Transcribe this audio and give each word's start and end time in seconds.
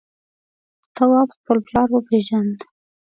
تواب 0.95 1.29
خپل 1.37 1.57
پلار 1.67 1.87
وپېژند. 1.91 2.59